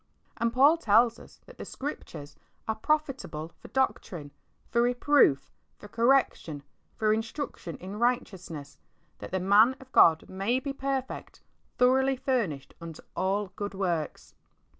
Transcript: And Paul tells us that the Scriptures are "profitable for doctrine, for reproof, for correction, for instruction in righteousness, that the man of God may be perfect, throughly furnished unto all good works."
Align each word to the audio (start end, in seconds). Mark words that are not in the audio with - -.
And 0.37 0.51
Paul 0.51 0.77
tells 0.77 1.19
us 1.19 1.41
that 1.45 1.59
the 1.59 1.63
Scriptures 1.63 2.35
are 2.67 2.73
"profitable 2.73 3.51
for 3.59 3.67
doctrine, 3.67 4.31
for 4.71 4.81
reproof, 4.81 5.51
for 5.77 5.87
correction, 5.87 6.63
for 6.95 7.13
instruction 7.13 7.77
in 7.77 7.99
righteousness, 7.99 8.79
that 9.19 9.29
the 9.29 9.39
man 9.39 9.75
of 9.79 9.91
God 9.91 10.27
may 10.27 10.59
be 10.59 10.73
perfect, 10.73 11.43
throughly 11.77 12.15
furnished 12.15 12.73
unto 12.81 13.03
all 13.15 13.49
good 13.55 13.75
works." 13.75 14.33